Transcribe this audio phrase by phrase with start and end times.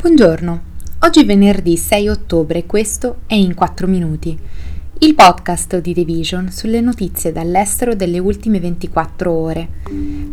[0.00, 0.62] Buongiorno,
[1.00, 4.34] oggi è venerdì 6 ottobre e questo è In 4 Minuti,
[5.00, 9.68] il podcast di The Vision sulle notizie dall'estero delle ultime 24 ore.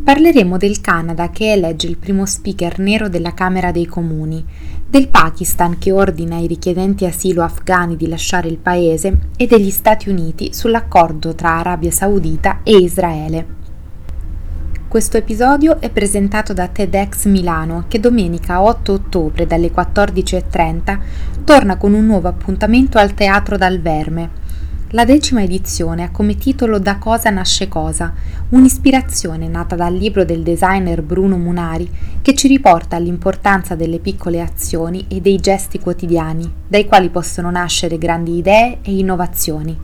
[0.06, 4.42] Parleremo del Canada che elegge il primo speaker nero della Camera dei Comuni,
[4.88, 10.08] del Pakistan che ordina ai richiedenti asilo afghani di lasciare il paese e degli Stati
[10.08, 13.57] Uniti sull'accordo tra Arabia Saudita e Israele.
[14.88, 21.00] Questo episodio è presentato da TEDx Milano che domenica 8 ottobre dalle 14.30
[21.44, 24.30] torna con un nuovo appuntamento al Teatro dal Verme.
[24.92, 28.14] La decima edizione ha come titolo Da cosa nasce cosa,
[28.48, 35.04] un'ispirazione nata dal libro del designer Bruno Munari che ci riporta all'importanza delle piccole azioni
[35.10, 39.78] e dei gesti quotidiani, dai quali possono nascere grandi idee e innovazioni.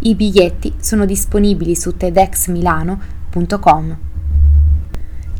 [0.00, 4.10] I biglietti sono disponibili su tedxmilano.com.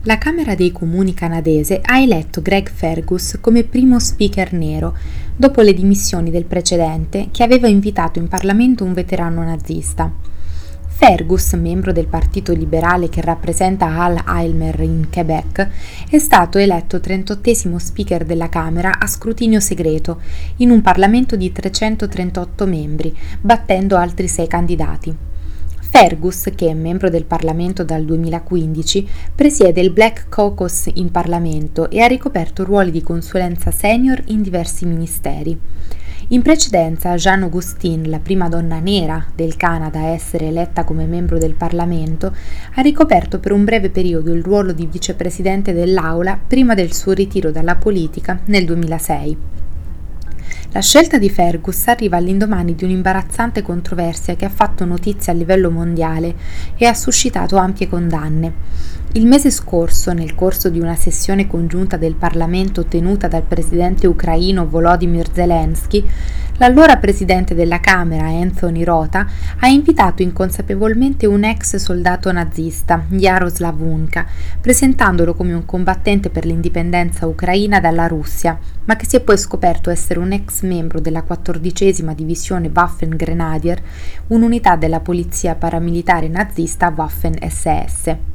[0.05, 4.97] La Camera dei Comuni canadese ha eletto Greg Fergus come primo speaker nero,
[5.37, 10.13] dopo le dimissioni del precedente che aveva invitato in Parlamento un veterano nazista.
[10.89, 15.69] Fergus, membro del Partito Liberale che rappresenta Hal Aylmer in Quebec,
[16.11, 20.21] è stato eletto 38 speaker della Camera a scrutinio segreto,
[20.57, 25.31] in un Parlamento di 338 membri, battendo altri sei candidati.
[25.95, 32.01] Fergus, che è membro del Parlamento dal 2015, presiede il Black Caucus in Parlamento e
[32.01, 35.55] ha ricoperto ruoli di consulenza senior in diversi ministeri.
[36.29, 41.37] In precedenza, Jeanne Augustin, la prima donna nera del Canada a essere eletta come membro
[41.37, 42.35] del Parlamento,
[42.75, 47.51] ha ricoperto per un breve periodo il ruolo di vicepresidente dell'Aula prima del suo ritiro
[47.51, 49.37] dalla politica nel 2006.
[50.75, 55.71] La scelta di Fergus arriva all'indomani di un'imbarazzante controversia che ha fatto notizia a livello
[55.71, 56.35] mondiale
[56.79, 58.53] e ha suscitato ampie condanne.
[59.15, 64.67] Il mese scorso, nel corso di una sessione congiunta del Parlamento tenuta dal presidente ucraino
[64.67, 66.03] Volodymyr Zelensky,
[66.57, 69.27] l'allora presidente della Camera, Anthony Rota,
[69.59, 74.25] ha invitato inconsapevolmente un ex soldato nazista, Jaroslav Unka,
[74.59, 79.91] presentandolo come un combattente per l'indipendenza ucraina dalla Russia, ma che si è poi scoperto
[79.91, 83.79] essere un ex membro della quattordicesima divisione Waffen Grenadier,
[84.29, 88.32] un'unità della polizia paramilitare nazista Waffen SS.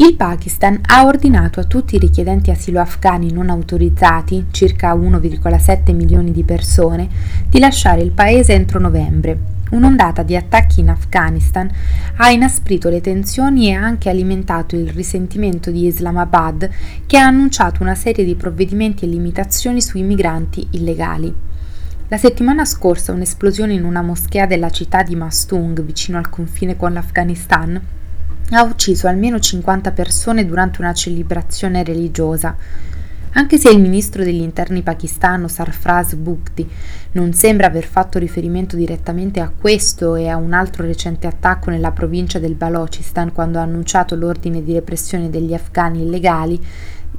[0.00, 6.30] Il Pakistan ha ordinato a tutti i richiedenti asilo afghani non autorizzati, circa 1,7 milioni
[6.30, 7.08] di persone,
[7.48, 9.36] di lasciare il paese entro novembre.
[9.70, 11.68] Un'ondata di attacchi in Afghanistan
[12.14, 16.70] ha inasprito le tensioni e anche alimentato il risentimento di Islamabad,
[17.04, 21.34] che ha annunciato una serie di provvedimenti e limitazioni sui migranti illegali.
[22.06, 26.92] La settimana scorsa un'esplosione in una moschea della città di Mastung, vicino al confine con
[26.92, 27.96] l'Afghanistan,
[28.50, 32.56] ha ucciso almeno 50 persone durante una celebrazione religiosa.
[33.32, 36.66] Anche se il ministro degli interni pakistano Sarfraz Bukti
[37.12, 41.92] non sembra aver fatto riferimento direttamente a questo e a un altro recente attacco nella
[41.92, 46.58] provincia del Balochistan quando ha annunciato l'ordine di repressione degli afghani illegali,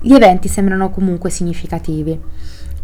[0.02, 2.20] gli eventi sembrano comunque significativi.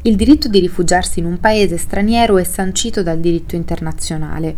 [0.08, 4.56] Il diritto di rifugiarsi in un paese straniero è sancito dal diritto internazionale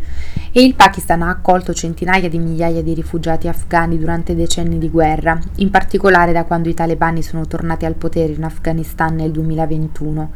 [0.52, 5.40] e il Pakistan ha accolto centinaia di migliaia di rifugiati afghani durante decenni di guerra,
[5.56, 10.32] in particolare da quando i talebani sono tornati al potere in Afghanistan nel 2021.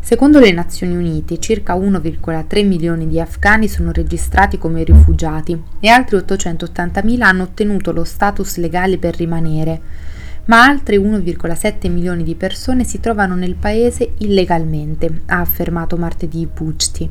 [0.00, 6.18] Secondo le Nazioni Unite, circa 1,3 milioni di afghani sono registrati come rifugiati e altri
[6.18, 9.80] 880.000 hanno ottenuto lo status legale per rimanere
[10.46, 17.08] ma altre 1,7 milioni di persone si trovano nel paese illegalmente, ha affermato martedì Pucci,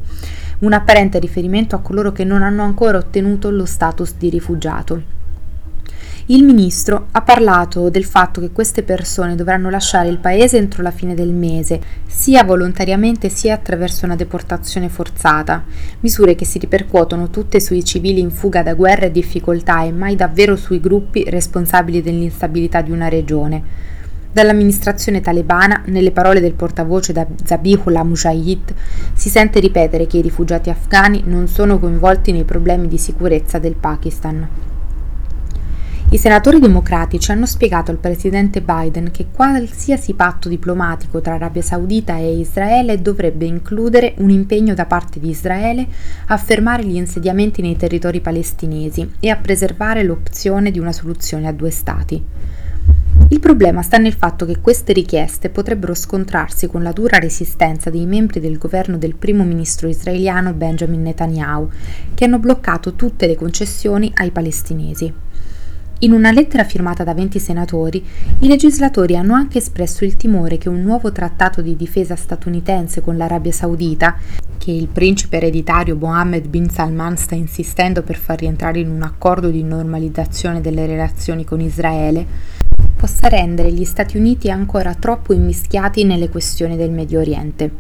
[0.59, 5.20] un apparente riferimento a coloro che non hanno ancora ottenuto lo status di rifugiato.
[6.27, 10.91] Il ministro ha parlato del fatto che queste persone dovranno lasciare il paese entro la
[10.91, 15.63] fine del mese, sia volontariamente sia attraverso una deportazione forzata,
[16.01, 20.15] misure che si ripercuotono tutte sui civili in fuga da guerra e difficoltà e mai
[20.15, 23.89] davvero sui gruppi responsabili dell'instabilità di una regione.
[24.31, 27.13] Dall'amministrazione talebana, nelle parole del portavoce
[27.43, 28.73] Zabihullah Mujahid,
[29.13, 33.75] si sente ripetere che i rifugiati afghani non sono coinvolti nei problemi di sicurezza del
[33.75, 34.70] Pakistan.
[36.13, 42.17] I senatori democratici hanno spiegato al presidente Biden che qualsiasi patto diplomatico tra Arabia Saudita
[42.17, 45.87] e Israele dovrebbe includere un impegno da parte di Israele
[46.25, 51.53] a fermare gli insediamenti nei territori palestinesi e a preservare l'opzione di una soluzione a
[51.53, 52.21] due stati.
[53.29, 58.05] Il problema sta nel fatto che queste richieste potrebbero scontrarsi con la dura resistenza dei
[58.05, 61.69] membri del governo del primo ministro israeliano Benjamin Netanyahu,
[62.13, 65.29] che hanno bloccato tutte le concessioni ai palestinesi.
[66.03, 68.03] In una lettera firmata da 20 senatori,
[68.39, 73.17] i legislatori hanno anche espresso il timore che un nuovo trattato di difesa statunitense con
[73.17, 74.17] l'Arabia Saudita,
[74.57, 79.51] che il principe ereditario Mohammed bin Salman sta insistendo per far rientrare in un accordo
[79.51, 82.25] di normalizzazione delle relazioni con Israele,
[82.97, 87.71] possa rendere gli Stati Uniti ancora troppo immischiati nelle questioni del Medio Oriente.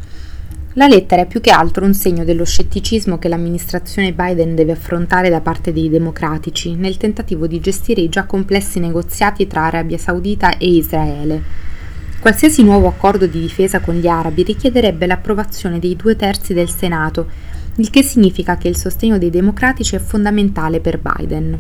[0.75, 5.29] La lettera è più che altro un segno dello scetticismo che l'amministrazione Biden deve affrontare
[5.29, 10.57] da parte dei democratici nel tentativo di gestire i già complessi negoziati tra Arabia Saudita
[10.57, 11.41] e Israele.
[12.21, 17.27] Qualsiasi nuovo accordo di difesa con gli arabi richiederebbe l'approvazione dei due terzi del Senato,
[17.75, 21.59] il che significa che il sostegno dei democratici è fondamentale per Biden.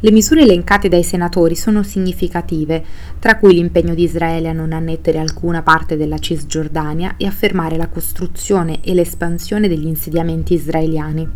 [0.00, 2.84] Le misure elencate dai senatori sono significative,
[3.18, 7.76] tra cui l'impegno di Israele a non annettere alcuna parte della Cisgiordania e a fermare
[7.76, 11.28] la costruzione e l'espansione degli insediamenti israeliani.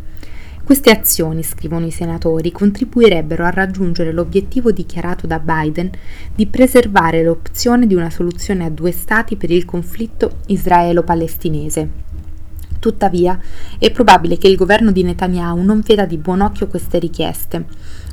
[0.62, 5.90] Queste azioni, scrivono i senatori, contribuirebbero a raggiungere l'obiettivo dichiarato da Biden
[6.32, 12.11] di preservare l'opzione di una soluzione a due stati per il conflitto israelo-palestinese.
[12.82, 13.38] Tuttavia,
[13.78, 17.64] è probabile che il governo di Netanyahu non veda di buon occhio queste richieste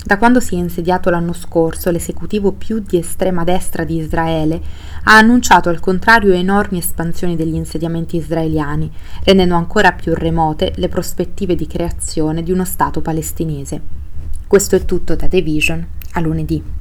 [0.05, 4.61] da quando si è insediato l'anno scorso, l'esecutivo più di estrema destra di Israele
[5.05, 8.91] ha annunciato al contrario enormi espansioni degli insediamenti israeliani,
[9.23, 13.81] rendendo ancora più remote le prospettive di creazione di uno Stato palestinese.
[14.47, 16.78] Questo è tutto da The Vision, a lunedì.